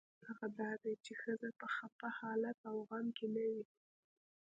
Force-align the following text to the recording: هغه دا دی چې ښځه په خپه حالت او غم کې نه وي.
هغه 0.27 0.47
دا 0.59 0.71
دی 0.83 0.93
چې 1.05 1.13
ښځه 1.21 1.49
په 1.59 1.67
خپه 1.75 2.07
حالت 2.19 2.57
او 2.69 2.75
غم 2.89 3.05
کې 3.17 3.27
نه 3.35 3.45
وي. 3.51 3.65